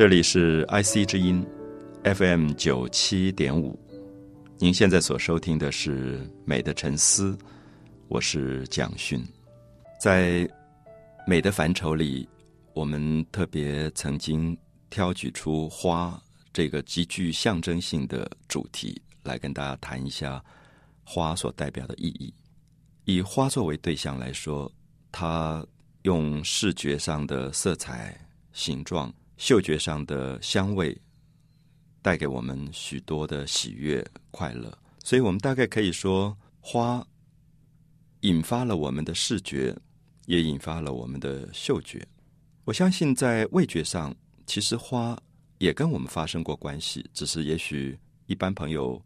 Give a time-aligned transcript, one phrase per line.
[0.00, 1.46] 这里是 IC 之音
[2.04, 3.78] FM 九七点五，
[4.58, 7.32] 您现在所收听的是《美的沉思》，
[8.08, 9.22] 我是蒋勋。
[10.00, 10.48] 在
[11.26, 12.26] 美的范畴里，
[12.72, 14.56] 我们特别曾经
[14.88, 16.18] 挑举出花
[16.50, 20.42] 这个极具象征性的主题，来跟大家谈一下
[21.04, 22.32] 花所代表的意义。
[23.04, 24.72] 以花作为对象来说，
[25.12, 25.62] 它
[26.04, 28.18] 用视觉上的色彩、
[28.54, 29.12] 形状。
[29.40, 30.94] 嗅觉上的香味
[32.02, 34.70] 带给我们许多的喜悦、快乐，
[35.02, 37.02] 所以我们大概可以说，花
[38.20, 39.74] 引发了我们的视觉，
[40.26, 42.06] 也引发了我们的嗅觉。
[42.66, 44.14] 我相信，在味觉上，
[44.44, 45.18] 其实花
[45.56, 49.02] 也跟我们发生过关系，只是也许一般朋友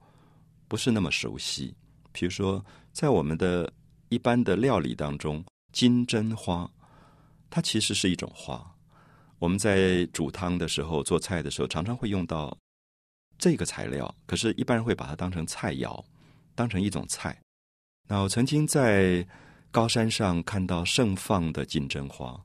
[0.67, 1.73] 不是那么熟悉。
[2.11, 3.73] 比如说，在我们的
[4.09, 6.69] 一般的料理当中，金针花，
[7.49, 8.74] 它其实是一种花。
[9.45, 12.57] 我们在煮汤的时候、做菜的时候，常常会用到
[13.37, 14.13] 这个材料。
[14.25, 16.03] 可是，一般人会把它当成菜肴，
[16.55, 17.39] 当成一种菜。
[18.09, 19.27] 那我曾经在
[19.71, 22.43] 高山上看到盛放的金针花，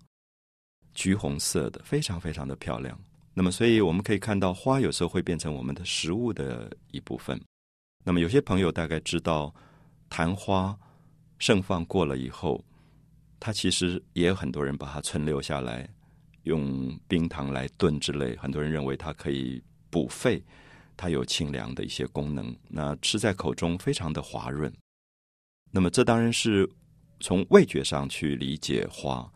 [0.93, 2.99] 橘红色的，非常非常的漂亮。
[3.33, 7.39] 那么，所以我们可以看到，花有时候会变成我们的食物的一部分。
[8.03, 9.55] 那么，有些朋友大概知道，
[10.09, 10.77] 昙花
[11.37, 12.61] 盛放过了以后，
[13.39, 15.89] 它其实也有很多人把它存留下来。
[16.49, 20.43] 用冰糖来炖之类，很多人认为它可以补肺，
[20.97, 22.53] 它有清凉的一些功能。
[22.67, 24.73] 那吃在口中非常的滑润。
[25.71, 26.67] 那么这当然是
[27.19, 29.31] 从味觉上去理解花。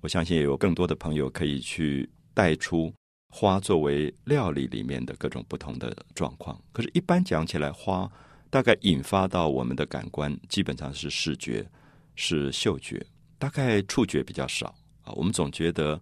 [0.00, 2.92] 我相信也有更多的朋友可以去带出
[3.30, 6.62] 花作为料理里面的各种不同的状况。
[6.72, 8.10] 可是，一般讲起来，花
[8.50, 11.66] 大概引发到我们的感官，基本上是视觉、
[12.14, 13.04] 是嗅觉，
[13.38, 15.12] 大概触觉比较少啊。
[15.14, 16.00] 我们总觉得。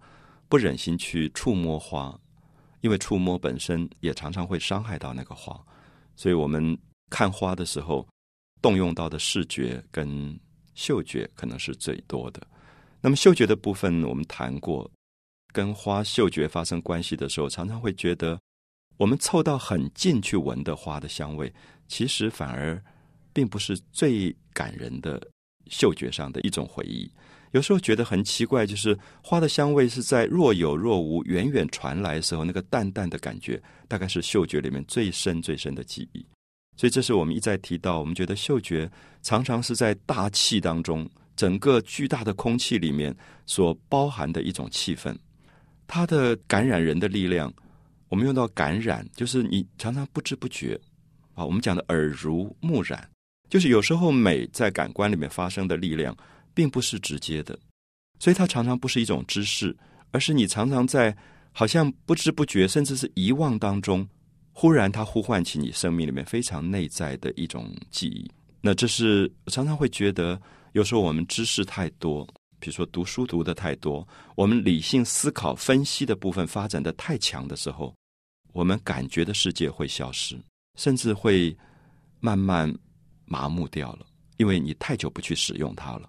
[0.48, 2.18] 不忍心去触摸花，
[2.80, 5.60] 因为触摸本身也常常会伤害到那个花，
[6.14, 6.76] 所以我们
[7.10, 8.06] 看花的时候，
[8.62, 10.38] 动用到的视觉跟
[10.74, 12.46] 嗅觉可能是最多的。
[13.00, 14.90] 那么嗅觉的部分，我们谈过，
[15.52, 18.40] 跟花嗅觉发生关系的时候，常常会觉得，
[18.96, 21.52] 我们凑到很近去闻的花的香味，
[21.86, 22.82] 其实反而
[23.32, 25.20] 并不是最感人的
[25.68, 27.10] 嗅觉上的一种回忆。
[27.52, 36.26] 有时候觉得很奇怪，就是花的香味是在若有若无、远远传来的时候，那个淡淡的感觉，大概是嗅觉里面最深最深的记忆。
[36.76, 38.90] 所以，这是我们一再提到，我们觉得嗅觉
[39.22, 43.16] 常常是在大气当中，整个巨大的空气里面
[43.46, 45.16] 所包含的一种气氛，
[45.86, 47.50] 它的感染人的力量。
[48.08, 50.78] 我们用到感染，就是你常常不知不觉
[51.34, 53.08] 啊，我们讲的耳濡目染，
[53.48, 56.16] 就是有时候美在感官里面发生的力量。
[56.56, 57.58] 并不是直接的，
[58.18, 59.76] 所以它常常不是一种知识，
[60.10, 61.14] 而是你常常在
[61.52, 64.08] 好像不知不觉，甚至是遗忘当中，
[64.54, 68.26] 忽然它呼唤起你生命里面非常内在的一种记忆。
[68.62, 70.40] 那这是常常会觉得，
[70.72, 72.26] 有时候我们知识太多，
[72.58, 77.94] 比如说读书读的太多，我们理性思考分析的部分发展的太强的时候，
[78.54, 80.40] 我们感觉的世界会消失，
[80.78, 81.54] 甚至会
[82.18, 82.74] 慢慢
[83.26, 84.06] 麻木掉了，
[84.38, 86.08] 因为你太久不去使用它了。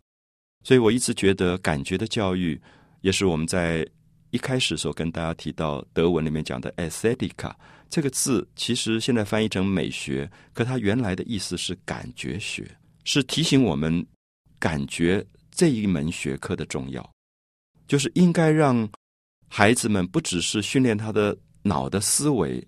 [0.64, 2.60] 所以我一直觉得，感觉的教育
[3.02, 3.88] 也是我们在
[4.32, 7.54] 一开始时候跟大家提到德文里面讲的 “aesthetica”
[7.90, 12.70] 这个字，其实现在翻译成美学，可它原来的意思是感觉学，
[13.06, 14.06] 是提醒我们
[14.60, 17.10] 感觉这一门学科的重要，
[17.88, 18.88] 就是应该让
[19.48, 22.62] 孩子们不只是训练他的脑的思维，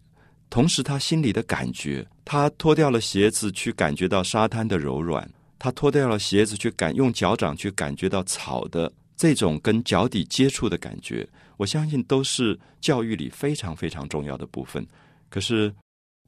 [0.49, 5.27] 同时他心里的感觉，他脱掉了鞋子去感觉到沙滩的柔软。
[5.57, 11.27] 他脱掉了鞋子，去感用脚掌去感觉到草的这种跟脚底接触的感觉，
[11.57, 14.85] 我相信都是教育里非常非常重要的部分。
[15.27, 15.73] 可是，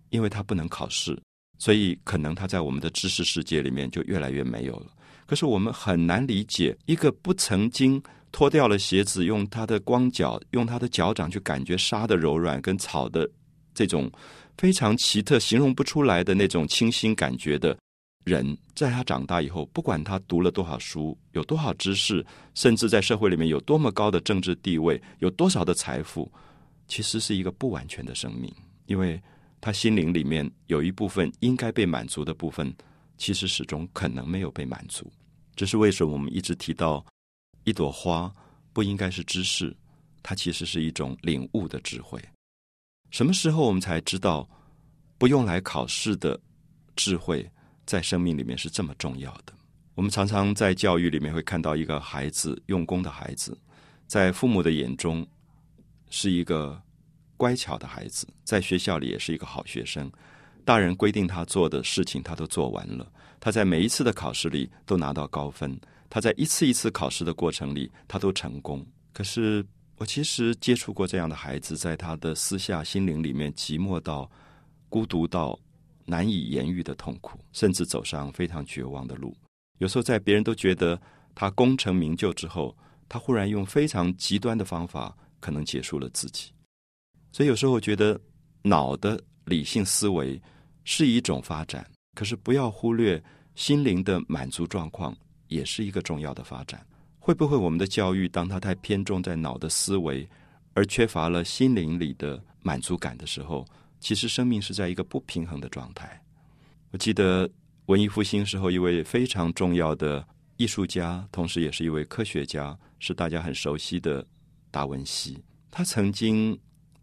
[0.09, 1.15] 因为他不能考试，
[1.59, 4.87] 所以可能他在我们的知识世界里面就越来越没有了。
[5.27, 8.01] 可是我们很难理解，一个不曾经
[8.31, 13.29] 脱掉了鞋子，用他的光脚，用他的脚掌去感觉沙的柔软跟草的
[13.73, 14.11] 这种
[14.57, 17.77] 非常奇特、形容不出来的那种清新感觉的。
[18.23, 26.31] 人在他长大以后，不管他读了多少书，有多少知识，甚至在社会里面有多么高的政治地位，有多少的财富，
[26.87, 28.53] 其实是一个不完全的生命，
[28.85, 29.19] 因为
[29.59, 32.71] 他心灵里面有一部分应该被满足的部分，
[33.17, 35.11] 其实始终可能没有被满足。
[35.55, 37.03] 这是为什么我们一直提到
[37.63, 38.31] 一朵花
[38.71, 39.75] 不应该是知识，
[40.21, 42.21] 它其实是一种领悟的智慧。
[43.11, 44.49] 什么时候我们才知道
[45.17, 46.39] 不用来考试的
[46.95, 47.47] 智慧？
[47.85, 49.53] 在生命里面是这么重要的。
[49.95, 53.57] 我们常常在教育里面会看到一个孩子用功的孩子，
[54.07, 55.27] 在父母的眼中
[56.09, 56.81] 是一个
[57.35, 60.09] 乖巧的孩子，在学校里也是一个好学生。
[60.63, 63.05] 大人规定他做的事情，他都做完了。
[63.41, 65.77] 他在每一次的考试里都拿到高分。
[66.09, 68.85] 他在一次一次考试的过程里，他都成功。
[69.11, 69.65] 可是
[70.01, 74.27] 我其实接触过这样的孩子，在他的私下心灵里面寂寞到、
[74.89, 75.59] 孤独到
[76.05, 79.37] 难以言喻的痛苦，甚至走上非常绝望的路。
[79.77, 80.99] 有时候在别人都觉得
[81.35, 82.75] 他功成名就之后，
[83.07, 86.51] 他忽然用非常极端的方法，可能结束了自己。
[87.31, 88.19] 所以有时候我觉得
[88.63, 90.41] 脑的理性思维
[90.83, 95.15] 是一种发展，可是不要忽略心灵的满足状况。
[95.47, 96.81] 也是一个重要的发展。
[97.23, 100.27] 会不会我们的教育，当它太偏重在脑的思维，
[100.73, 103.63] 而缺乏了心灵里的满足感的时候，
[103.99, 106.19] 其实生命是在一个不平衡的状态。
[106.89, 107.47] 我记得
[107.85, 110.27] 文艺复兴时候一位非常重要的
[110.57, 114.25] 艺术家，同时也是一位科学家，是大家很熟悉的
[114.71, 115.43] 达文西。
[115.69, 116.59] 他曾经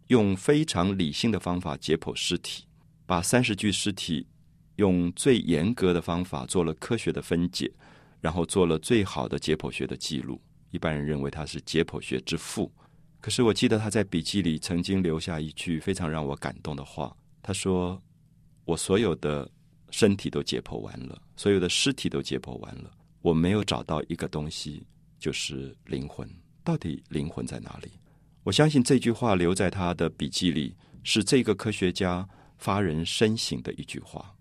[0.07, 2.65] 用非常理性的方法解剖尸体，
[3.05, 4.27] 把三十具尸体
[4.75, 7.71] 用最严格的方法做了科学的分解。
[8.21, 12.71] 然后做了最好的解剖学的记录，一般人认为他是解剖学之父。
[13.21, 18.01] 可是我记得他在笔记里曾经留下一句非常让我感动的话，他说
[18.65, 19.49] ：“我所有的
[19.91, 24.85] 身体都解剖完了，所有的尸体都解剖完了，我没有找到一个东西，
[25.19, 26.29] 就是灵魂。
[26.63, 27.91] 到底灵魂在哪里？”
[28.43, 32.27] 我相信这句话留在他的笔记里，是这个科学家
[32.57, 34.33] 发人深省的一句话。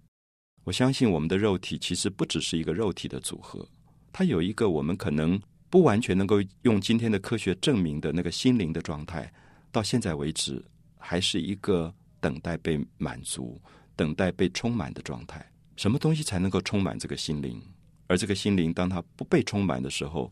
[0.65, 3.67] 我相信我们的肉体其实不只是一个肉体的组合，
[4.13, 5.41] 它有一个我们可能
[5.71, 9.33] 不完全能够用今天的科学证明的那个心灵的状态。
[9.71, 10.65] 到现在为止，
[10.99, 13.61] 还是一个等待被满足、
[13.95, 15.47] 等待被充满的状态。
[15.77, 17.63] 什么东西才能够充满这个心灵？
[18.07, 20.31] 而这个心灵，当它不被充满的时候，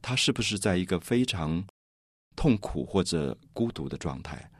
[0.00, 1.62] 它是不是在一个非常
[2.34, 4.50] 痛苦或者孤独的状态？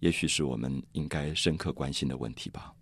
[0.00, 2.72] 也许是我们应该深刻关心的问题吧。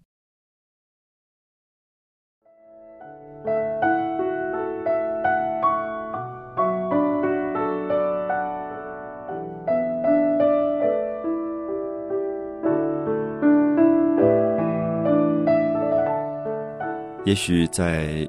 [17.29, 18.27] 也许在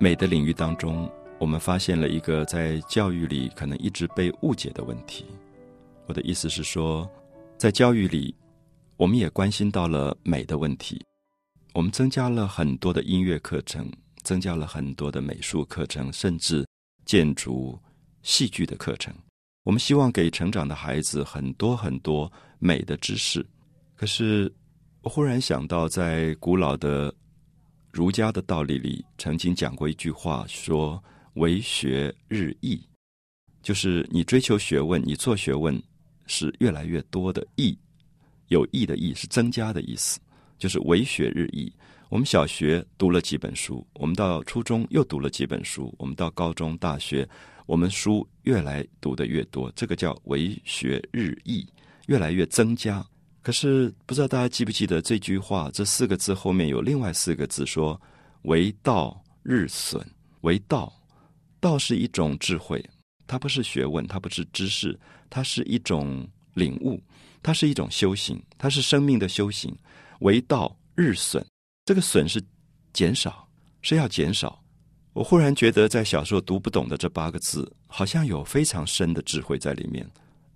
[0.00, 1.08] 美的领域当中，
[1.38, 5.26] 我们发现了一个在教育里可能一直被误解的问题。
[6.06, 7.08] 我的意思是说，
[7.56, 8.34] 在教育里，
[8.96, 11.00] 我们也关心到了美的问题。
[11.72, 13.88] 我们增加了很多的音乐课程，
[14.24, 16.66] 增加了很多的美术课程，甚至
[17.04, 17.78] 建筑、
[18.22, 19.14] 戏剧的课程。
[19.62, 22.28] 我们希望给成长的孩子很多很多
[22.58, 23.46] 美的知识。
[23.94, 24.52] 可是，
[25.02, 27.14] 我忽然想到，在古老的。
[27.96, 31.02] 儒家的道理里曾经讲过一句话，说
[31.32, 32.78] “为学日益”，
[33.62, 35.82] 就是你追求学问，你做学问
[36.26, 37.74] 是越来越多的益，
[38.48, 40.20] 有益的益是增加的意思，
[40.58, 41.72] 就是“为学日益”。
[42.10, 47.26] 我们小学读了几本书，我们到初中又读了几本书，我们到高中、大学，
[47.64, 51.66] 我们书越来读的越多，这个叫“为学日益”，
[52.08, 53.02] 越来越增加。
[53.46, 55.70] 可是不知道大家记不记得这句话？
[55.72, 58.00] 这四个字后面有另外四个字，说
[58.42, 60.04] “为道日损”。
[60.42, 60.92] 为道，
[61.60, 62.84] 道是一种智慧，
[63.24, 64.98] 它不是学问，它不是知识，
[65.30, 67.00] 它是一种领悟，
[67.40, 69.72] 它是一种修行，它是生命的修行。
[70.22, 71.46] 为道日损，
[71.84, 72.42] 这个损是
[72.92, 73.48] 减少，
[73.80, 74.60] 是要减少。
[75.12, 80.04] 我忽然觉得，在小时候读不懂的这八个字，好像有非常深的智慧在里面。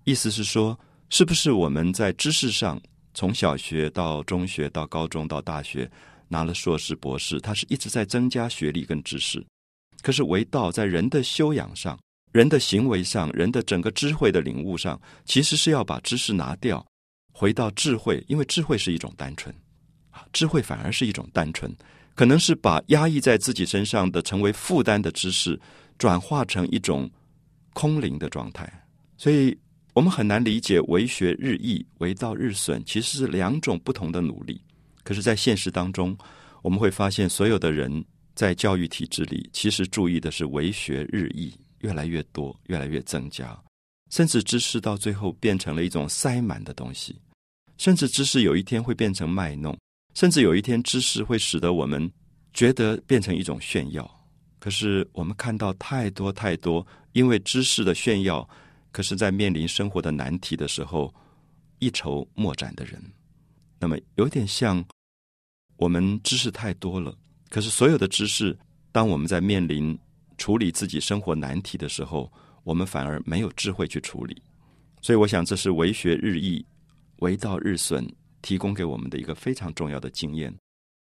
[0.03, 0.77] 意思是说。
[1.11, 2.81] 是不是我们在知识上，
[3.13, 5.91] 从小学到中学到高中到大学，
[6.29, 9.45] 拿了硕士博士，他是一直在增加学历跟知识。
[10.01, 11.99] 可是为道在人的修养上、
[12.31, 16.83] 人的行为上、人的整个智慧的领悟上，其实是要把知识拿掉，
[17.33, 19.53] 回到智慧，因为智慧是一种单纯，
[20.11, 21.75] 啊，智慧反而是一种单纯，
[22.15, 25.59] 可能是把压抑在自己身上的成为负担的知识，
[25.97, 27.11] 转化成一种
[27.73, 28.87] 空灵的状态，
[29.17, 29.57] 所以。
[29.93, 34.61] 我们很难理解“为学日益，为道日损”，其实是两种不同的努力。
[35.03, 36.17] 可是，在现实当中，
[36.61, 43.59] 我们会发现，所有的人在教育体制里，其实注意的是“为学日益”，越来越多，越来越增加，
[44.09, 47.19] 甚至知识到最后变成了一种塞满的东西，
[47.77, 49.77] 甚至知识有一天会变成卖弄，
[50.13, 52.09] 甚至有一天知识会使得我们
[52.53, 54.09] 觉得变成一种炫耀。
[54.57, 58.47] 可是，我们看到太多太多因为知识的炫耀。
[58.91, 61.13] 可是，在面临生活的难题的时候，
[61.79, 63.01] 一筹莫展的人，
[63.79, 64.83] 那么有点像
[65.77, 67.17] 我们知识太多了。
[67.49, 68.57] 可是，所有的知识，
[68.91, 69.97] 当我们在面临
[70.37, 72.31] 处理自己生活难题的时候，
[72.63, 74.41] 我们反而没有智慧去处理。
[75.01, 76.63] 所以，我想这是为学日益，
[77.17, 78.05] 为道日损
[78.41, 80.53] 提供给我们的一个非常重要的经验。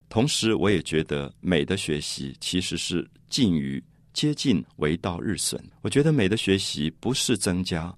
[0.09, 3.81] 同时，我也觉得美的学习其实是近于
[4.13, 5.63] 接近为道日损。
[5.81, 7.95] 我觉得美的学习不是增加，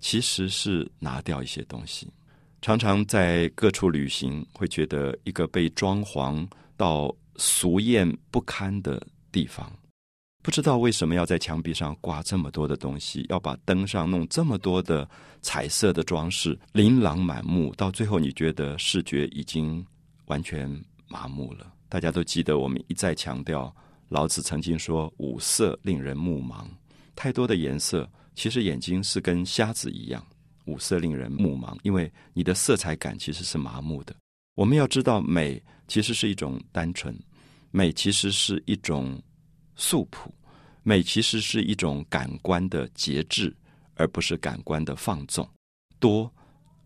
[0.00, 2.08] 其实是拿掉一些东西。
[2.62, 9.00] 常常在各处旅行，会觉得一个被装潢到俗艳不堪的
[9.30, 9.72] 地方。
[10.42, 15.08] 不知道为什么要在墙壁上挂这么多的东西，要把灯上弄这么多的
[15.42, 17.74] 彩色的装饰，琳琅满目。
[17.74, 19.84] 到最后，你觉得视觉已经
[20.26, 20.68] 完全
[21.08, 21.72] 麻木了。
[21.88, 23.74] 大家都记得，我们一再强调，
[24.08, 26.66] 老子曾经说：“五色令人目盲。”
[27.14, 30.24] 太多的颜色，其实眼睛是跟瞎子一样。
[30.66, 34.14] 五色令人目盲，因为你的色彩感其实是麻木的。
[34.54, 37.16] 我们要知道，美其实是一种单纯，
[37.70, 39.20] 美其实是一种。
[39.78, 40.32] 素朴，
[40.82, 43.54] 美其实是一种感官的节制，
[43.94, 45.46] 而不是感官的放纵。
[45.98, 46.32] 多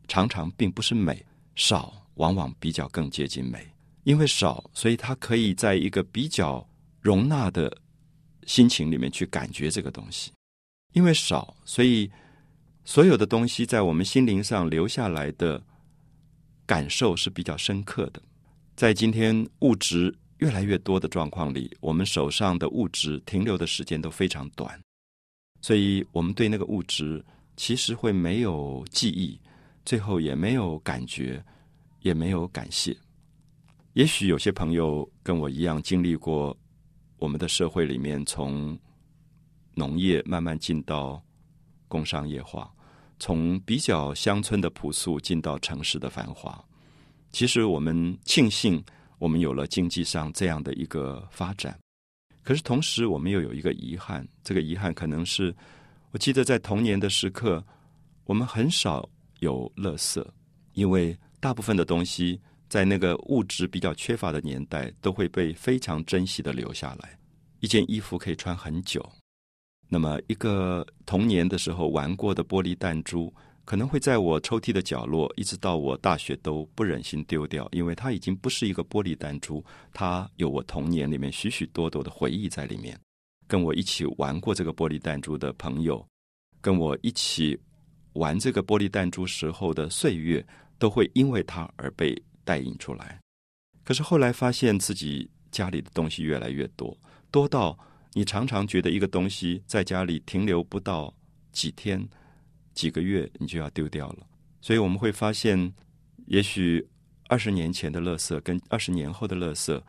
[0.08, 1.24] 常常并不是美，
[1.54, 3.64] 少往往比较更接近美。
[4.02, 6.68] 因为少，所以它可以在一个比较
[7.00, 7.74] 容纳的
[8.46, 10.32] 心情里面去感觉这个东西。
[10.92, 12.10] 因为少，所以
[12.84, 15.62] 所有的东西在我们心灵上留下来的
[16.66, 18.22] 感受是比较深刻的。
[18.76, 20.16] 在今天物质。
[20.40, 24.80] 越来越多的状况里，我们手上的物质停留的时间都非常短，
[25.60, 27.22] 所以我们对那个物质
[27.58, 29.38] 其实会没有记忆，
[29.84, 31.44] 最后也没有感觉，
[32.00, 32.96] 也没有感谢。
[33.92, 36.56] 也许有些朋友跟我一样经历过
[37.20, 38.76] 我们的社会里面从
[39.74, 41.22] 农业慢慢进到
[41.86, 42.68] 工商业化，
[43.20, 46.62] 从比较乡村的朴素进到城市的繁华。
[47.30, 48.84] 其实我们庆幸。
[49.20, 51.78] 我们有了经济上这样的一个发展，
[52.42, 54.26] 可是同时我们又有一个遗憾。
[54.42, 55.54] 这个遗憾可能是，
[56.10, 57.62] 我记得在童年的时刻，
[58.24, 59.06] 我们很少
[59.40, 60.26] 有乐色，
[60.72, 67.18] 因为大部分的东西在那个物质比较缺乏的年代，都会被非常珍惜的留下来。
[67.58, 69.06] 一件衣服可以穿很久，
[69.88, 73.30] 那么一个童年的时候玩过的玻璃弹珠。
[73.66, 82.98] 可能会在我抽屉的角落，一直到我大学都不忍心丢掉，因为它已经不是一个玻璃弹珠，它有我童年里面许许多多的回忆在里面。
[83.46, 86.04] 跟我一起玩过这个玻璃弹珠的朋友，
[86.60, 87.56] 跟我一起
[88.14, 90.44] 玩这个玻璃弹珠时候的岁月，
[90.76, 93.20] 都会因为它而被带引出来。
[93.84, 96.98] 可是后来发现自己家里的东西越来越多，
[97.30, 97.78] 多到
[98.12, 101.14] 你常常觉得一个东西在家里停留不到
[101.52, 102.08] 几天。
[102.72, 104.26] 几个月你就要丢掉了，
[104.60, 105.72] 所以我们会发现，
[106.26, 106.88] 也许
[107.28, 109.80] 二十年前的垃圾跟二十年后的垃圾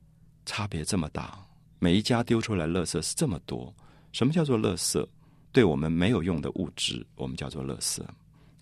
[0.45, 1.43] 差别这么大。
[1.79, 3.73] 每一家丢出来垃圾是这么多。
[4.11, 5.07] 什么叫做垃圾？
[5.51, 8.03] 对我们没有用的物质，我们叫做垃圾。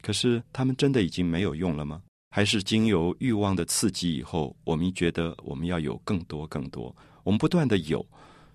[0.01, 2.01] 可是他们真的已经没有用了吗？
[2.29, 8.05] 还是经由欲望的刺激以后，我们觉得我们要有更多更多，我们不断的有，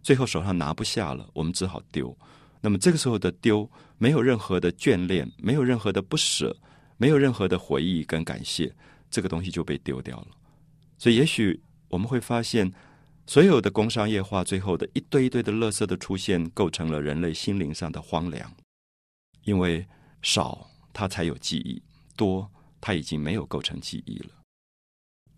[0.02, 2.16] 最后手上拿不下了，我们只好丢。
[2.60, 6.56] 那么这个时候的丢，没有任何的眷恋，没有任何的不舍，
[6.96, 8.74] 没有任何的回忆跟感谢，
[9.10, 10.28] 这个东西就被丢掉了。
[10.96, 12.72] 所以，也许我们会发现，
[13.26, 18.50] 所有的工商业化最后的一堆一堆的垃圾的出现，构成了人类心灵上的荒凉。
[19.42, 19.86] 因为
[20.22, 21.82] 少，它才有记忆；
[22.16, 22.50] 多，
[22.84, 24.28] 它已经没有构成记忆了。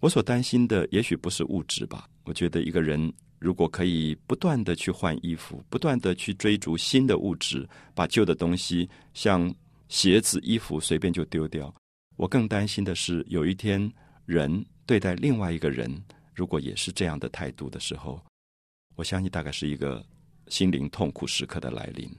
[0.01, 2.09] 我所担心的，也许不是物质吧。
[2.25, 3.15] 我觉得一个人。
[3.39, 9.55] 如果可以不断的去换衣服，不断的去追逐新的物质，把旧的东西像
[9.89, 11.73] 鞋子、衣服随便就丢掉。
[12.17, 13.93] 我更担心的是，有一天
[14.25, 16.03] 人对待另外一个人，
[16.35, 18.19] 如果也是这样的态度的时候，
[18.97, 20.03] 我相信大概是一个
[20.49, 22.11] 心灵痛苦时刻的来临。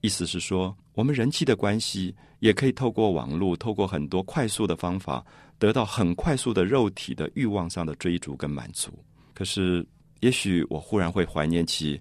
[0.00, 5.24] 意思是说，我们人际的关系也可以透过网络，透过很多快速的方法，
[5.58, 8.90] 得到很快速的肉体的欲望上的追逐跟满足。
[9.34, 9.86] 可是。
[10.20, 12.00] 也许我忽然会怀念起，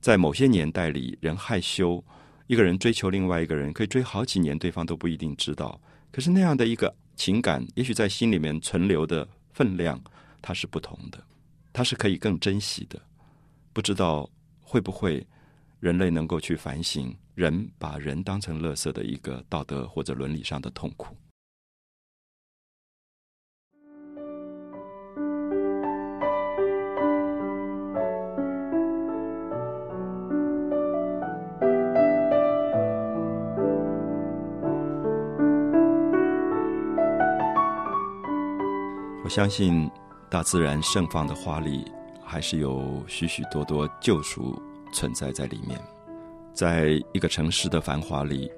[0.00, 2.02] 在某些年代里，人害羞，
[2.46, 5.78] 一个人追求另外一个人，可以追好几年，对方都不一定知道。
[6.10, 10.02] 可是那样的一个情感，也许在心里面存留的分量，
[10.40, 11.22] 它是不同的，
[11.70, 12.98] 它是可以更珍惜的。
[13.74, 14.28] 不知道
[14.62, 15.24] 会不会
[15.84, 21.14] 人类能够去反省，人把人当成垃圾的一个道德或者伦理上的痛苦。
[39.22, 39.90] 我相信，
[40.30, 41.84] 大自然盛放的花里，
[42.24, 44.58] 还是有许许多多救赎
[44.94, 45.78] 存在在里面。
[46.54, 48.50] 在一个城市的繁华里，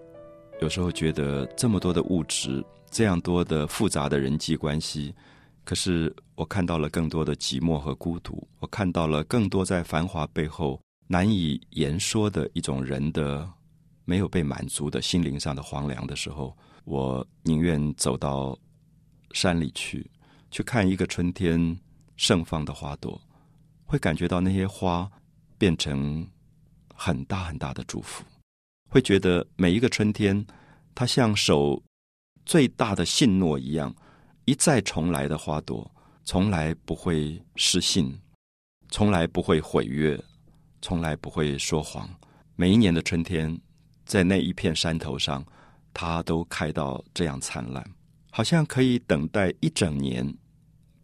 [0.61, 5.13] 有时候觉得这么多的物质，这样多的复杂的人际关系，
[5.65, 13.49] 可是我看到了更多的寂寞和孤独，我看到了更多在繁华背后难以言说的一种人的
[14.05, 18.57] 没有被满足的心灵上的荒凉的时候，我宁愿走到
[19.33, 20.09] 山里去，
[20.51, 21.77] 去看一个春天
[22.17, 23.21] 盛放的花朵，
[23.87, 25.11] 会感觉到那些花
[25.59, 26.27] 变成
[26.95, 28.25] 很大很大的祝福。
[28.89, 30.47] 会觉得每一个春天，
[30.95, 31.83] 它像守
[32.45, 33.95] 最大的信诺一样，
[34.45, 35.91] 一再重来的花朵，
[36.25, 38.17] 从来不会失信，
[38.89, 40.19] 从来不会毁约，
[40.81, 42.09] 从来不会说谎。
[42.55, 43.61] 每一年的春天，
[44.05, 45.45] 在那一片山头上，
[45.93, 47.85] 它都开到这样灿烂，
[48.31, 50.33] 好像可以等待一整年，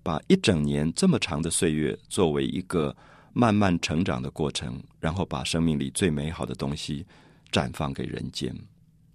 [0.02, 2.96] 把一整年这么长的岁月作为一个
[3.32, 7.06] 慢慢成长的过程，然后把生命里最美好的东西。
[7.50, 8.50] 绽放给人间，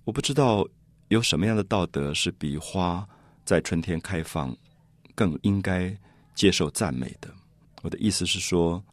[0.03, 0.63] 我不知道
[1.07, 3.03] 有什么样的道德是比花
[3.43, 4.55] 在春天开放
[5.15, 5.91] 更应该
[6.35, 7.33] 接受赞美的。
[7.81, 8.83] 我的意思是说，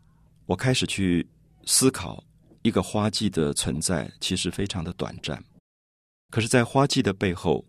[0.46, 1.28] 我开始去
[1.66, 2.24] 思考，
[2.62, 5.44] 一个花季的存在其实非常的短暂，
[6.30, 7.62] 可是，在花季的背后，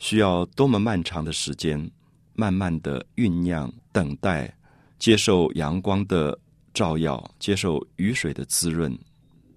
[0.00, 1.88] 需要多么漫长的时间，
[2.34, 4.52] 慢慢的酝酿、等待、
[4.98, 6.36] 接受阳光的
[6.76, 8.94] 照耀，接受雨水的滋润。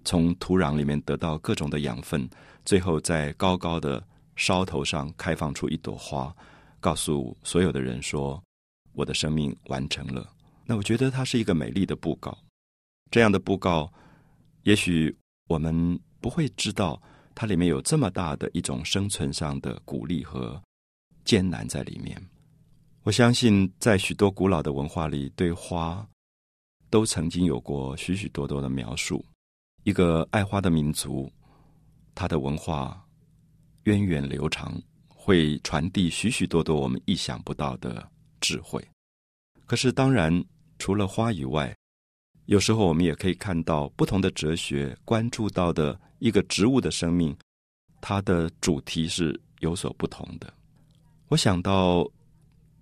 [0.06, 2.26] 从土壤里面得到各种的养分，
[2.64, 4.02] 最后在高高的
[4.36, 6.34] 梢头上开放出一朵花，
[6.80, 8.42] 告诉所有的人说
[8.96, 10.26] ：“我的生命完成了。”
[10.64, 12.34] 那我觉得它是一个美丽的布告。
[13.10, 13.92] 这样的布告，
[14.62, 15.14] 也许
[15.46, 16.98] 我们不会知道
[17.34, 20.58] 它里面有这么大的一种生存上的鼓励和
[21.26, 22.18] 艰难在里面。
[23.02, 26.08] 我相信，在许多古老的文化里，对花
[26.90, 29.24] 都曾经有过许许多多的描述。
[29.84, 31.32] 一个爱花的民族，
[32.14, 33.02] 它的文化
[33.84, 38.06] 源远流长，会传递许许多多我们意想不到的
[38.40, 38.86] 智慧。
[39.64, 40.44] 可是，当然
[40.78, 41.74] 除了花以外，
[42.46, 47.34] 有时候我们也可以看到不同的哲学关注到的一个植物的生命，
[48.00, 50.52] 它的主题是有所不同的。
[51.28, 52.04] 我想到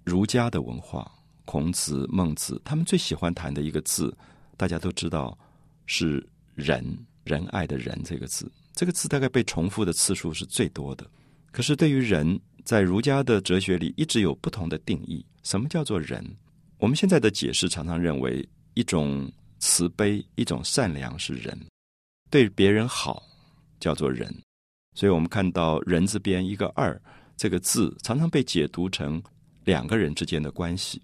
[0.04, 1.12] 儒家的文化，
[1.48, 4.14] 孔子、孟子，他们最喜欢谈的一个字，
[4.54, 5.36] 大家都知道
[5.86, 6.22] 是。
[6.58, 6.84] 仁
[7.22, 11.08] 仁爱的仁这个字，这个字大概被重复的次数是最多的。
[11.52, 15.24] 可是对于仁，在儒家的哲学里一直有不同的定义。
[15.44, 16.20] 什么叫做仁？
[16.78, 19.30] 我们现在的解释常常认为一种
[19.60, 21.56] 慈悲、一种善良是仁，
[22.28, 23.22] 对别人好
[23.78, 24.28] 叫做仁。
[24.96, 27.00] 所以我们看到“人”字边一个“二”
[27.38, 29.22] 这个字，常常被解读成
[29.62, 31.00] 两个人之间的关系。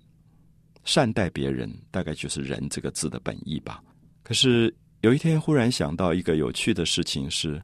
[0.84, 3.82] 善待别人，大概就是“仁”这个字的本意吧。
[4.22, 4.74] 可是。
[5.00, 7.62] 有一天，忽然想到一个有趣的事情：是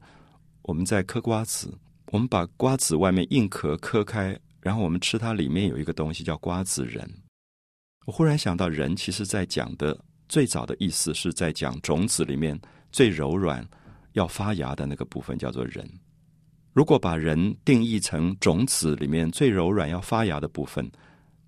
[0.61, 1.75] 我们在嗑瓜子，
[2.11, 7.03] 我们把瓜子外面硬壳嗑开，然后我们吃它里面有一个东西叫瓜子仁。
[8.05, 12.55] 我忽然想到，人其实在讲的最早的意思是在讲种子里面
[12.91, 13.67] 最柔软
[14.11, 15.83] 要发芽的那个部分，叫做仁。
[16.73, 20.87] 如果把人定义成种子里面最柔软要发芽的部分，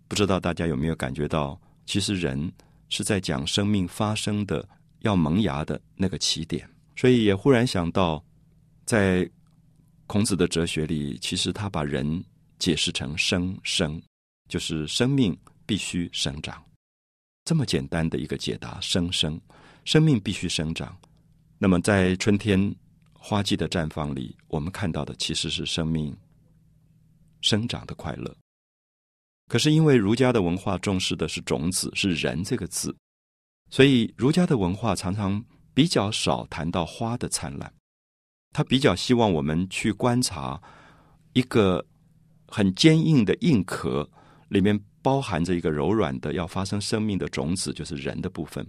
[0.07, 2.51] 不知道大家有没有感觉到，其实人
[2.89, 4.67] 是在讲生命发生的。
[5.03, 6.65] 要萌芽的那个起点，
[6.95, 8.23] 所以也忽然想到，
[8.85, 9.29] 在
[10.07, 12.23] 孔子的哲学里，其实他把人
[12.57, 14.01] 解释成生生，
[14.47, 16.63] 就是生命必须生长，
[17.43, 18.79] 这么简单的一个解答。
[18.79, 19.37] 生生，
[19.83, 20.97] 生命必须生长。
[21.57, 22.73] 那么在春天
[23.11, 26.15] 花季的绽放里，我们看到的其实是生命
[27.41, 28.33] 生长的快乐。
[29.53, 32.95] 可是因为儒家的文化重视的是种子，是人这个字。
[33.69, 37.71] 所以，儒家的文化常常比较少谈到花的灿烂，
[38.51, 40.59] 他比较希望我们去观察
[41.33, 41.85] 一个
[42.47, 44.09] 很坚硬的硬壳，
[44.49, 48.67] 里面包含着一个柔软的要发生生命的种子，就是人的部分。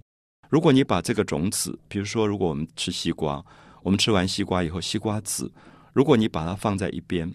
[0.51, 3.43] 如果你把这个种子，比如说，如果我们吃西瓜，
[3.83, 5.51] 我们吃完西瓜以后，西瓜籽，
[5.95, 7.35] 如果你把它放在一边，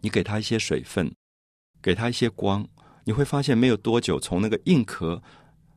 [0.00, 1.12] 你给它一些水分，
[1.86, 2.66] 给它一些光，
[3.04, 5.22] 你会发现没有多久，从那个硬壳。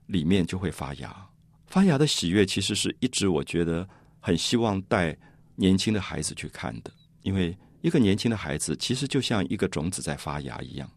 [0.07, 1.29] 里面就会发芽，
[1.67, 3.87] 发芽的喜悦其实是一直我觉得
[4.19, 5.15] 很希望带
[5.55, 6.91] 年轻的孩子去看的，
[7.21, 10.89] 因为一个年轻的孩子其实就像一个种子在发芽一样，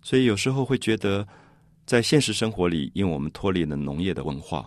[0.00, 1.28] 所以有时候会觉得
[1.84, 4.66] 在现实生活里，因为我们脱离了农业的文化，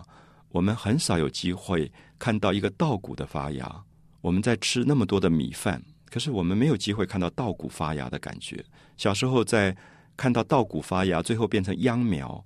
[0.50, 3.84] 我们很少有机会看到一个稻谷的发芽。
[4.20, 8.64] 我们在吃那么多的米饭，可是我们没有机会看到稻谷发芽的感觉。
[8.96, 9.76] 小时候在
[10.16, 12.44] 看到稻谷发芽，最后变成秧苗。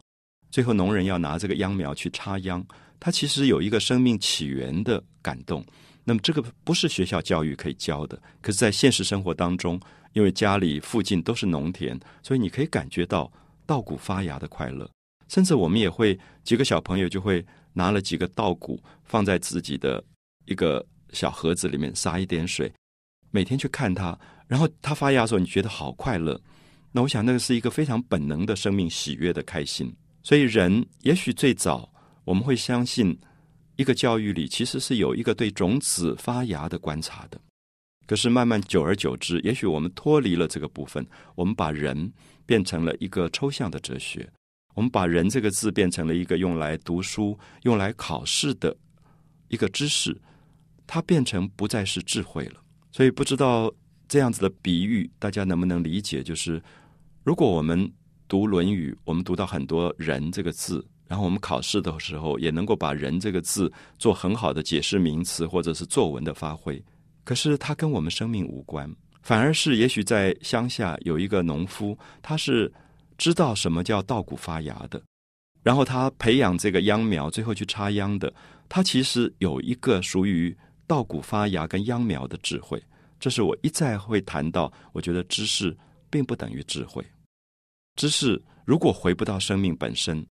[0.51, 2.63] 最后，农人要拿这个秧苗去插秧，
[3.01, 5.65] 它其实有一个生命起源的感动，
[6.05, 8.21] 那么这个不是学校教育可以教的。
[8.43, 9.81] 可是，在现实生活当中，
[10.13, 13.33] 因为家里附近都是农田，所以你可以感觉到
[13.65, 14.87] 稻谷发芽的快乐。
[15.29, 20.05] 甚至我们也会几个小朋友就会拿了几个稻谷放在自己的
[20.45, 22.71] 一个小盒子里面，撒一点水，
[23.33, 24.17] 每天去看它，
[24.47, 26.41] 然后它发芽的时候，你觉得好快乐。
[26.93, 29.93] 那我想，那个是一个非常本能的生命喜悦的开心。
[30.23, 31.93] 所以，人也许最早。
[32.25, 33.19] 我们会相信，
[33.75, 37.41] 一个教育里其实是有一个对种子发芽的观察的。
[38.07, 42.13] 可是慢慢久而久之，也许我们脱离了这个部分，我们把人
[42.47, 44.31] 变成了一个抽象的哲学，
[44.75, 48.77] 我们把人这个字变成了一个用来读书、用来考试的
[49.49, 50.17] 一个知识，
[50.87, 52.62] 它变成不再是智慧了。
[52.93, 53.73] 所以不知道
[54.07, 56.23] 这样子的比喻，大家能不能理解？
[56.23, 56.63] 就是
[57.25, 57.91] 如果我们
[58.29, 60.87] 读《论语》，我们读到很多人这个字。
[61.09, 66.83] 然后我们考试的时候也能够把“人”这个字做很好的解释名词或者是作文的发挥，
[67.23, 72.73] 可是它跟我们生命无关，反而是也许在乡下有一个农夫，他是
[73.19, 75.03] 知道什么叫稻谷发芽的，
[75.63, 78.33] 然后他培养这个秧苗，最后去插秧的，
[78.67, 82.83] 他其实有一个属于稻谷发芽跟秧苗的智慧。
[83.19, 85.77] 这是我一再会谈到，我觉得知识
[86.11, 87.05] 并不等于智慧，
[87.97, 90.27] 知识如果回不到生命本身。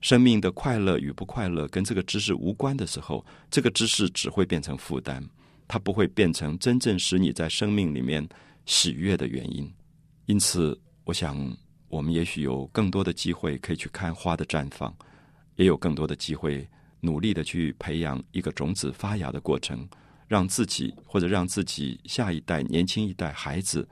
[0.00, 5.26] 生命的快乐与不快乐跟这个知识无关的时候，这个知识只会变成负担，
[5.66, 8.28] 它不会变成真正使你在生命里面
[8.66, 9.72] 喜悦的原因。
[10.26, 11.56] 因此，我想
[11.88, 14.94] 我们也许有更多的机会可以去看花的绽放，
[15.56, 16.68] 也有更多的机会
[17.04, 19.86] 努力的去培养一个种子发芽的过程，
[20.26, 23.86] 让自己或者让自己下一代年轻一代孩子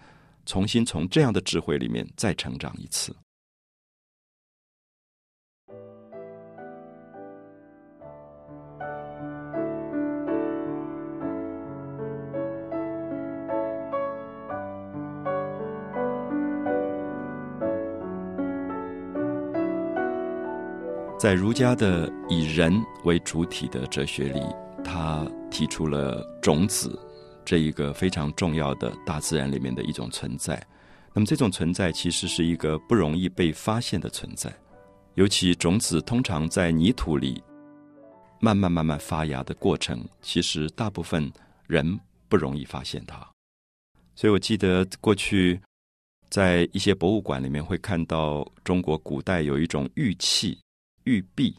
[0.47, 3.15] 重新从这样的智慧里面再成长一次。
[21.23, 24.41] 在儒家的以人为主体的哲学里，
[24.83, 26.99] 他提出了种子
[27.45, 30.61] 这一个非常重要的大自然里面的一种存在。
[31.15, 34.53] 那么这种存在其实是一个不容易被发现的存在，
[35.15, 37.41] 尤其种子通常在泥土里
[38.41, 41.33] 慢慢慢慢发芽的过程，其实大部分
[41.69, 43.25] 人不容易发现它。
[44.17, 45.61] 所以我记得过去
[46.31, 50.59] 在一些博物馆里面会看到中国古代有一种玉器。
[51.05, 51.55] 玉璧，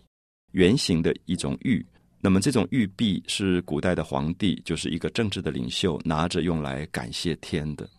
[0.51, 1.85] 圆形的一种玉。
[2.19, 7.89] 那么这种玉璧是古代的皇帝，就是一个政治的领袖拿着用来感谢天的。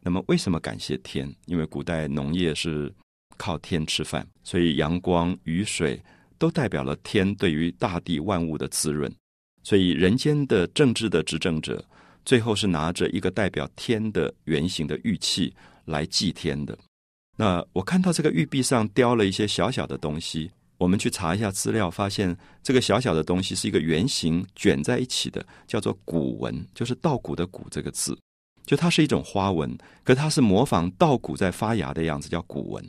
[0.00, 1.28] 那么为什么感谢天？
[1.46, 2.92] 因为古代农业是
[3.36, 6.00] 靠天吃饭，所以阳光、雨水
[6.38, 9.12] 都代表了天对于大地万物的滋润。
[9.64, 11.84] 所以人间的政治的执政者，
[12.24, 15.52] 最后是拿着一个代表天的圆形的玉器
[15.84, 16.78] 来祭天的。
[17.36, 20.50] 那我看到这个玉璧上雕了一些小小的东西。
[20.82, 28.18] 我们去查一下资料，发现这个小小的东西是一个圆形卷在一起的，叫做“谷纹”，就是稻谷的“谷”这个字，
[28.66, 32.84] 就它是一种花纹，可它是模仿稻谷在发芽的样子，叫谷纹。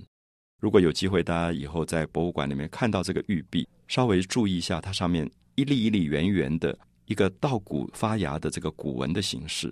[0.60, 6.76] 如果有机会，大家以后在博物馆里面看到这个玉璧，稍微注意一下，它上面一粒一粒圆圆的
[7.06, 9.72] 一个稻谷发芽的这个谷纹的形式，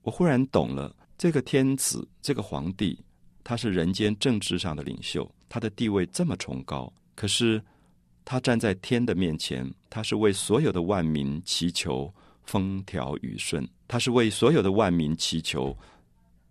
[0.00, 2.98] 我忽然懂了，这个天子，这个皇帝，
[3.44, 6.90] 他是人间政治上的领袖，他的地位这么崇高。
[7.20, 7.62] 可是，
[8.24, 12.10] 他站在天的面前，他是为所有的万民祈求
[12.44, 15.76] 风调雨顺，他是为所有的万民祈求，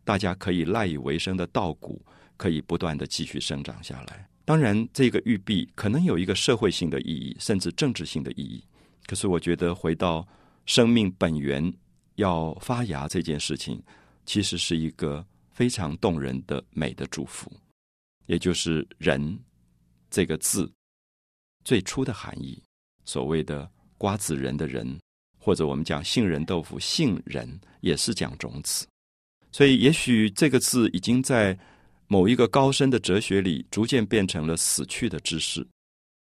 [0.03, 1.99] 大家可以赖以为生的稻谷
[2.37, 4.29] 可以不断的继续生长下来。
[4.45, 8.63] 当然，这个玉璧可能有一个社会性的意义，甚至政治性的意义。
[9.07, 10.23] 可是，我觉得回到
[10.67, 11.73] 生命本源
[12.17, 13.81] 要发芽这件事情，
[14.23, 17.51] 其实是一个非常动人的美的祝福，
[18.27, 19.35] 也就是人。
[20.09, 20.71] 这个字
[21.63, 22.61] 最初的含义，
[23.05, 24.97] 所谓的瓜子仁的仁，
[25.37, 28.87] 或者我们讲杏仁豆腐，杏仁也是讲种子。
[29.51, 31.57] 所以，也许这个字已经在
[32.07, 35.67] 某一个高深的哲学里，逐渐变成了死去的知识。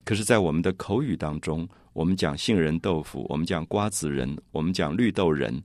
[0.05, 5.61] 可是，在我们的口语当中，我们讲杏仁豆腐，我们讲瓜子仁，我们讲绿豆仁，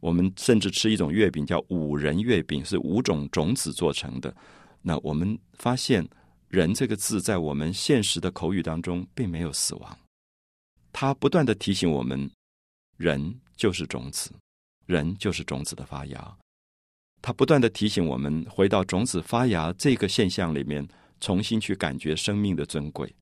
[0.00, 4.34] 我们甚至吃一种月饼叫五仁月饼，是五种种子做成的。
[4.82, 6.08] 那我们发现。
[6.54, 9.98] 人这个字在我们现实的口语当中并没有死亡，
[10.92, 12.30] 它不断的提醒我们，
[12.96, 14.30] 人就是种子，
[14.86, 16.38] 人就是种子的发芽。
[17.20, 20.86] 它不断的提醒我们，回到种子发芽这个现象里面，
[21.18, 23.12] 重新去感觉生命的尊贵。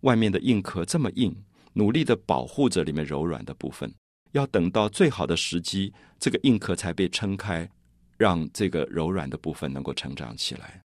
[0.00, 3.94] 外面的硬壳这么硬，努力的保护着里面柔软的部分，
[4.32, 7.70] 要等到最好的时机，这个硬壳才被撑开，
[8.16, 10.80] 让这个柔软的部分能够成长起来。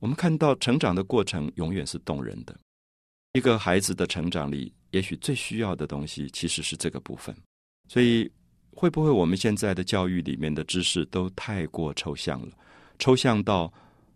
[0.00, 2.58] 我们看到成长的过程永远是动人的。
[3.34, 7.36] 一个孩子的成长里，也许最需要的东西其实是这个部分。
[7.86, 8.30] 所以，
[8.72, 12.52] 会不会我们现在的教育里面的知识都太过抽象了？
[12.98, 13.72] 抽象到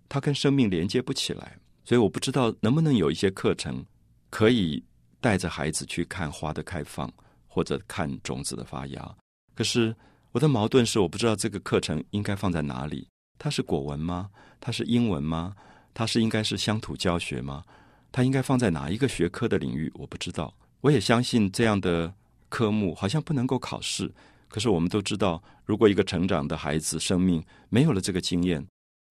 [0.08, 1.58] 它跟生命连接不起来。
[1.84, 3.84] 所以，我不知道能不能有一些课程
[4.30, 4.82] 可以
[5.20, 7.12] 带着孩子去看花的开放，
[7.46, 9.16] 或者看种子的发芽。
[9.54, 9.94] 可是，
[10.32, 13.06] 我的矛盾是，我不知道这个课程应该放在哪里。
[13.38, 14.30] 它是国文吗？
[14.60, 15.54] 它是英文吗？
[15.94, 17.64] 它是应该是乡土教学吗？
[18.12, 19.90] 它应该放在哪一个学科的领域？
[19.94, 20.54] 我不知道。
[20.80, 22.12] 我也相信这样的
[22.50, 24.12] 科目好像不能够考试。
[24.48, 28.64] 可是我们都知道，如果一个成长的孩子生命没有了这个经验，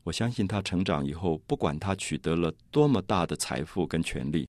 [0.03, 4.47] 我相信他成长以后，不管他取得了多么大的财富跟权利，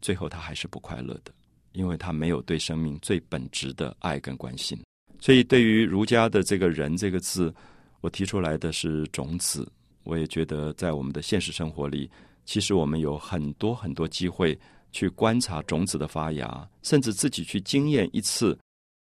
[0.00, 1.32] 最后他还是不快乐的，
[1.72, 4.78] 因为他没有对生命最本质的爱跟关心。
[5.18, 7.54] 所以，对于儒家的这个人这个字，
[8.00, 9.70] 我提出来的是种子。
[10.02, 12.10] 我也觉得，在我们的现实生活里，
[12.46, 14.58] 其实我们有很多很多机会
[14.90, 18.58] 去观察种子的发芽，甚至自己去经验一次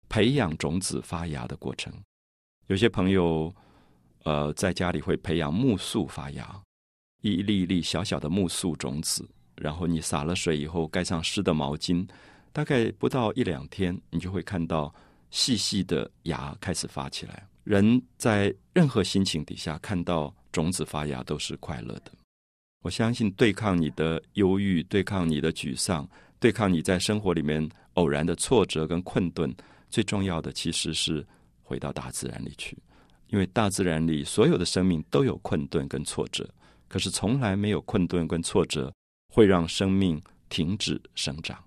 [0.08, 1.92] 培养种子发芽的过程。
[2.68, 3.54] 有些朋友，
[4.24, 6.60] 呃，在家里会培养木素发芽，
[7.20, 12.08] 一粒一粒小小的木素种子，然后你洒了水以后，盖上湿的毛巾，
[12.52, 14.92] 大概不到一两天，你就会看到
[15.30, 17.46] 细细的芽开始发起来。
[17.64, 20.34] 人在任何心情底下看到。
[20.52, 22.12] 种子发芽都是快乐的。
[22.82, 26.08] 我相信，对抗你的忧郁，对抗你的沮丧，
[26.38, 29.52] 对抗你在生活里面偶然的挫折跟困顿，
[29.90, 31.26] 最重要的其实是
[31.62, 32.78] 回到大自然里去。
[33.26, 36.48] 因为大自然里所有的生命都有困顿跟挫折，
[36.88, 38.90] 可是从来没有困顿跟挫折
[39.34, 41.62] 会让生命停止生长。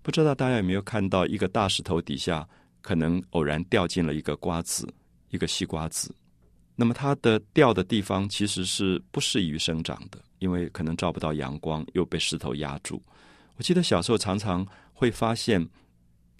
[0.00, 2.48] 不知道大家有没有看到，一个大石头底下
[2.80, 4.88] 可能偶然掉进了一个瓜子，
[5.30, 6.14] 一个西瓜子。
[6.76, 13.02] 那么它的掉的地方其实是不适宜于生长的，因为可能照不到阳光，又被石头压住。
[13.56, 15.68] 我记得小时候常常会发现，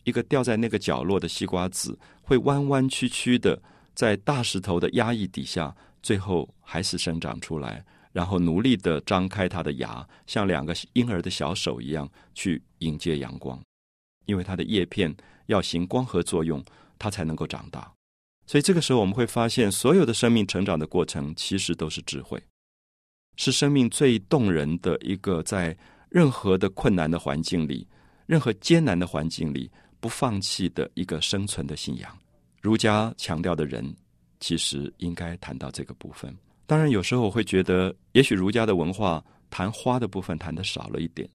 [0.02, 3.62] 一个掉在那个角落的西瓜籽会弯弯曲曲的，
[3.94, 13.62] 在大石头的压抑底下，最后还是生长出来，然后努力的张开它的牙，像两个婴儿的小手一样去迎接阳光，
[14.26, 15.14] 因为它的叶片
[15.46, 16.60] 要行光合作用，
[16.98, 17.93] 它才能够长大。
[18.46, 22.38] 所以这个时候，我们会发现，所有的生命成长的过程，其实都是智慧，
[23.36, 25.74] 是生命最动人的一个，在
[26.10, 27.88] 任何的困难的环境里，
[28.26, 32.16] 任何艰难的环境里，不放弃的一个生存的信仰。
[32.60, 33.94] 儒家强调的人，
[34.40, 36.34] 其实应该谈到这个部分。
[36.66, 41.26] 当然，有时候我会觉得，也许儒家的文化谈花的部分谈的少了一点。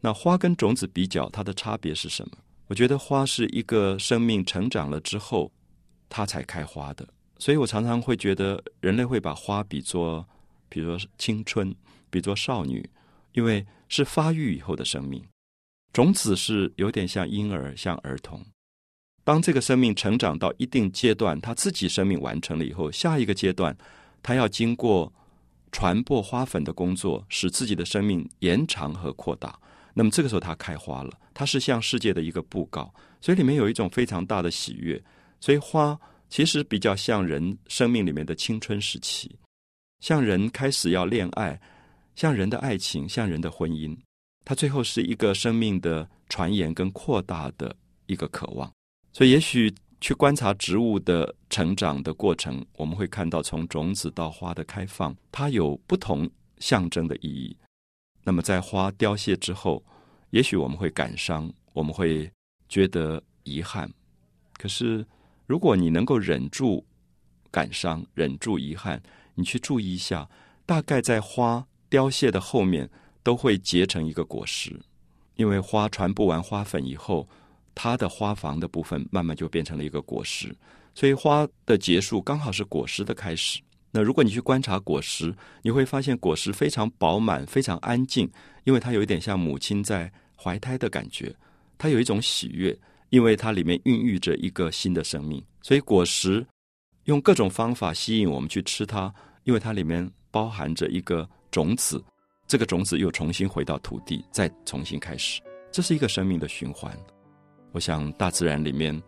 [0.00, 2.38] 那花跟种子比较，它的差别是什么？
[2.68, 5.50] 我觉得花是一个生命成长了之后。
[6.14, 10.28] 它才开花的，所以我常常会觉得人类会把花比作，
[10.68, 11.74] 比如说青春，
[12.10, 12.86] 比作少女，
[13.32, 15.24] 因为是发育以后的生命。
[15.90, 18.44] 种子是有点像婴儿，像儿童。
[19.24, 23.74] 当这个生命成长到一定阶段，他自己生命完成了以后，下一个阶段，
[24.22, 25.10] 他要经过
[25.70, 29.58] 传播花粉的工作，使自己的生命延长和扩大。
[29.94, 35.02] 那么这个时候，它开花了，它是向世界的一个布告，所以里面有一种非常大的喜悦。
[35.42, 35.98] 所以花
[36.30, 39.28] 其实比较像人生命里面的青春时期，
[39.98, 41.60] 像人开始要恋爱，
[42.14, 43.98] 像人的爱情，像人的婚姻，
[44.44, 47.74] 它最后是一个生命的传言跟扩大的
[48.06, 48.72] 一个渴望。
[49.12, 57.56] 所以，也许去观察植物的成长的过程，我们会看到从种子到花的开放，它有不同象征的意义。
[58.22, 59.84] 那么，在花凋谢之后，
[60.30, 62.30] 也许我们会感伤，我们会
[62.68, 63.92] 觉得遗憾，
[64.56, 65.04] 可是。
[65.52, 66.82] 如果你能够忍住
[67.50, 69.02] 感伤，忍住遗憾，
[69.34, 70.26] 你去注意一下，
[70.64, 72.88] 大概在花凋谢的后面
[73.22, 74.74] 都会结成一个果实，
[75.36, 77.28] 因为花传播完花粉以后，
[77.74, 80.56] 它的花房的部分慢慢就变成了一个果实，
[80.94, 83.60] 所以花的结束刚好是果实的开始。
[83.90, 88.26] 那如果你去观察果实，你会发现果实非常饱满，非常安静，
[88.64, 91.36] 因为它有一点像母亲在怀胎的感觉，
[91.76, 92.74] 它有一种喜悦。
[93.12, 96.44] 因为它里面孕育着一个新的生命，所以果实
[97.04, 99.12] 用各种方法吸引我们去吃它，
[99.44, 102.02] 因为它里面包含着一个种子，
[102.46, 106.90] 这个种子又重新回到土地，再重新开始，这是一个生命的循环。
[107.72, 109.00] 我想大自然里面，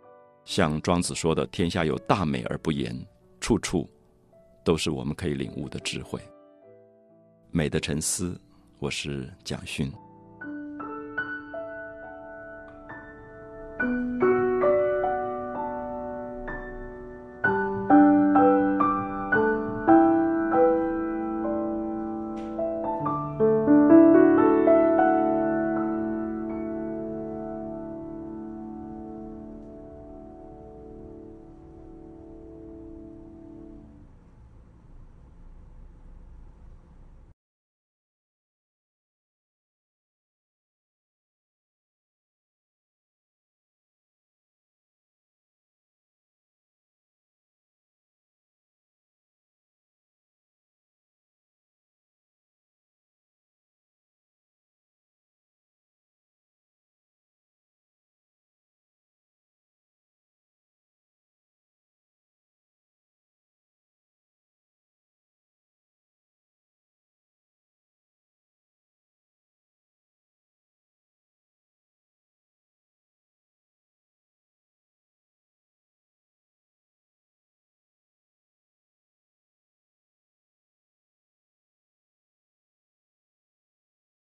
[0.44, 2.94] 像庄子说的“天下有大美而不言”，
[3.40, 3.88] 处处
[4.62, 6.20] 都是我们可以领悟的智慧。
[7.50, 8.38] 美的沉思，
[8.80, 9.90] 我是蒋勋。